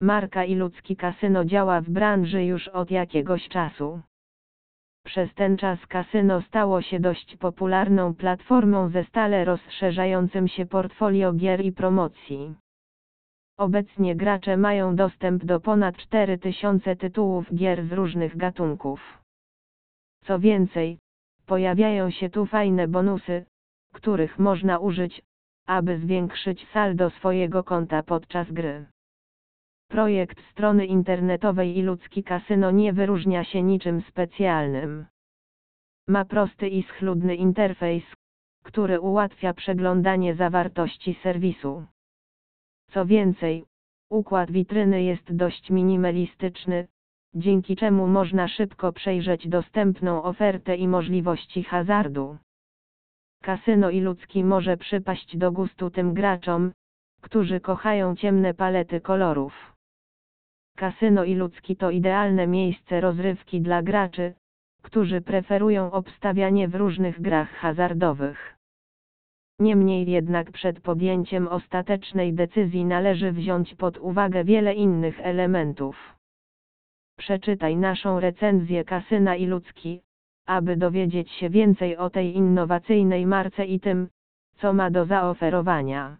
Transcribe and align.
Marka 0.00 0.44
i 0.44 0.54
ludzki 0.54 0.96
kasyno 0.96 1.44
działa 1.44 1.80
w 1.80 1.90
branży 1.90 2.44
już 2.44 2.68
od 2.68 2.90
jakiegoś 2.90 3.48
czasu. 3.48 4.00
Przez 5.04 5.34
ten 5.34 5.56
czas 5.56 5.86
kasyno 5.86 6.42
stało 6.42 6.82
się 6.82 7.00
dość 7.00 7.36
popularną 7.36 8.14
platformą 8.14 8.88
ze 8.88 9.04
stale 9.04 9.44
rozszerzającym 9.44 10.48
się 10.48 10.66
portfolio 10.66 11.32
gier 11.32 11.60
i 11.64 11.72
promocji. 11.72 12.54
Obecnie 13.58 14.16
gracze 14.16 14.56
mają 14.56 14.96
dostęp 14.96 15.44
do 15.44 15.60
ponad 15.60 15.96
4000 15.96 16.96
tytułów 16.96 17.54
gier 17.54 17.86
z 17.86 17.92
różnych 17.92 18.36
gatunków. 18.36 19.18
Co 20.24 20.38
więcej, 20.38 20.98
pojawiają 21.46 22.10
się 22.10 22.30
tu 22.30 22.46
fajne 22.46 22.88
bonusy, 22.88 23.44
których 23.94 24.38
można 24.38 24.78
użyć, 24.78 25.22
aby 25.66 25.98
zwiększyć 25.98 26.66
saldo 26.72 27.10
swojego 27.10 27.64
konta 27.64 28.02
podczas 28.02 28.52
gry. 28.52 28.86
Projekt 29.88 30.40
strony 30.50 30.86
internetowej 30.86 31.78
i 31.78 31.82
ludzki 31.82 32.24
kasyno 32.24 32.70
nie 32.70 32.92
wyróżnia 32.92 33.44
się 33.44 33.62
niczym 33.62 34.02
specjalnym. 34.02 35.06
Ma 36.08 36.24
prosty 36.24 36.68
i 36.68 36.82
schludny 36.82 37.34
interfejs, 37.34 38.04
który 38.64 39.00
ułatwia 39.00 39.54
przeglądanie 39.54 40.34
zawartości 40.34 41.18
serwisu. 41.22 41.84
Co 42.90 43.06
więcej, 43.06 43.64
układ 44.10 44.50
witryny 44.50 45.02
jest 45.02 45.36
dość 45.36 45.70
minimalistyczny, 45.70 46.88
dzięki 47.34 47.76
czemu 47.76 48.06
można 48.06 48.48
szybko 48.48 48.92
przejrzeć 48.92 49.48
dostępną 49.48 50.22
ofertę 50.22 50.76
i 50.76 50.88
możliwości 50.88 51.62
hazardu. 51.62 52.38
Kasyno 53.42 53.90
i 53.90 54.00
ludzki 54.00 54.44
może 54.44 54.76
przypaść 54.76 55.36
do 55.36 55.52
gustu 55.52 55.90
tym 55.90 56.14
graczom, 56.14 56.72
którzy 57.20 57.60
kochają 57.60 58.16
ciemne 58.16 58.54
palety 58.54 59.00
kolorów. 59.00 59.77
Kasyno 60.78 61.24
i 61.24 61.34
ludzki 61.34 61.76
to 61.76 61.90
idealne 61.90 62.46
miejsce 62.46 63.00
rozrywki 63.00 63.60
dla 63.60 63.82
graczy, 63.82 64.34
którzy 64.82 65.20
preferują 65.20 65.90
obstawianie 65.92 66.68
w 66.68 66.74
różnych 66.74 67.20
grach 67.20 67.50
hazardowych. 67.50 68.56
Niemniej 69.58 70.10
jednak 70.10 70.52
przed 70.52 70.80
podjęciem 70.80 71.48
ostatecznej 71.48 72.34
decyzji 72.34 72.84
należy 72.84 73.32
wziąć 73.32 73.74
pod 73.74 73.98
uwagę 73.98 74.44
wiele 74.44 74.74
innych 74.74 75.20
elementów. 75.20 75.96
Przeczytaj 77.18 77.76
naszą 77.76 78.20
recenzję 78.20 78.84
Kasyna 78.84 79.36
i 79.36 79.46
Ludzki, 79.46 80.02
aby 80.46 80.76
dowiedzieć 80.76 81.30
się 81.30 81.50
więcej 81.50 81.96
o 81.96 82.10
tej 82.10 82.36
innowacyjnej 82.36 83.26
marce 83.26 83.64
i 83.64 83.80
tym, 83.80 84.08
co 84.56 84.72
ma 84.72 84.90
do 84.90 85.04
zaoferowania. 85.04 86.16